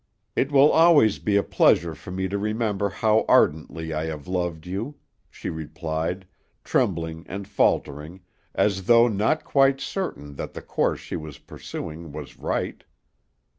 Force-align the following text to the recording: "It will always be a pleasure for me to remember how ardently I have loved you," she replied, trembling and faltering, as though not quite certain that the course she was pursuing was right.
"It 0.35 0.51
will 0.51 0.71
always 0.71 1.19
be 1.19 1.35
a 1.35 1.43
pleasure 1.43 1.93
for 1.93 2.09
me 2.09 2.27
to 2.27 2.39
remember 2.39 2.89
how 2.89 3.23
ardently 3.27 3.93
I 3.93 4.05
have 4.05 4.27
loved 4.27 4.65
you," 4.65 4.95
she 5.29 5.51
replied, 5.51 6.25
trembling 6.63 7.23
and 7.29 7.47
faltering, 7.47 8.21
as 8.55 8.85
though 8.87 9.07
not 9.07 9.43
quite 9.43 9.79
certain 9.79 10.37
that 10.37 10.53
the 10.53 10.61
course 10.63 11.01
she 11.01 11.15
was 11.15 11.37
pursuing 11.37 12.11
was 12.11 12.39
right. 12.39 12.83